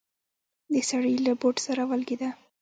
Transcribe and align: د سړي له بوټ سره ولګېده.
د 0.73 0.75
سړي 0.89 1.13
له 1.25 1.33
بوټ 1.41 1.55
سره 1.65 1.81
ولګېده. 1.89 2.29